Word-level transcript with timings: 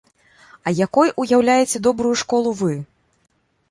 А 0.67 0.73
якой 0.85 1.13
уяўляеце 1.25 1.85
добрую 1.91 2.15
школу 2.25 2.59
вы? 2.65 2.73